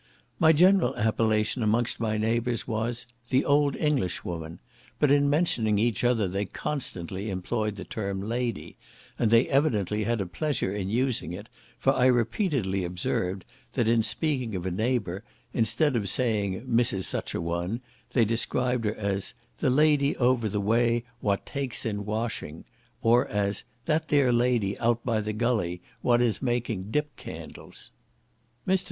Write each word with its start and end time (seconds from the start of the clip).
My 0.39 0.51
general 0.51 0.95
appellation 0.95 1.61
amongst 1.61 1.99
my 1.99 2.17
neighbours 2.17 2.67
was 2.67 3.05
"the 3.29 3.45
English 3.77 4.21
old 4.25 4.25
woman," 4.25 4.59
but 4.97 5.11
in 5.11 5.29
mentioning 5.29 5.77
each 5.77 6.03
other 6.03 6.27
they 6.27 6.45
constantly 6.45 7.29
employed 7.29 7.75
the 7.75 7.83
term 7.83 8.19
"lady;" 8.19 8.77
and 9.19 9.29
they 9.29 9.47
evidently 9.47 10.03
had 10.05 10.19
a 10.19 10.25
pleasure 10.25 10.73
in 10.73 10.89
using 10.89 11.33
it, 11.33 11.49
for 11.77 11.93
I 11.93 12.07
repeatedly 12.07 12.83
observed, 12.83 13.45
that 13.73 13.87
in 13.87 14.01
speaking 14.01 14.55
of 14.55 14.65
a 14.65 14.71
neighbour, 14.71 15.23
instead 15.53 15.95
of 15.95 16.09
saying 16.09 16.65
Mrs. 16.65 17.03
Such 17.03 17.35
a 17.35 17.39
one, 17.39 17.79
they 18.13 18.25
described 18.25 18.85
her 18.85 18.95
as 18.95 19.35
"the 19.59 19.69
lady 19.69 20.17
over 20.17 20.49
the 20.49 20.59
way 20.59 21.03
what 21.19 21.45
takes 21.45 21.85
in 21.85 22.05
washing," 22.05 22.65
or 23.03 23.27
as 23.27 23.65
"that 23.85 24.07
there 24.07 24.33
lady, 24.33 24.79
out 24.79 25.05
by 25.05 25.21
the 25.21 25.31
Gulley, 25.31 25.79
what 26.01 26.21
is 26.23 26.41
making 26.41 26.89
dip 26.89 27.15
candles." 27.17 27.91
Mr. 28.67 28.79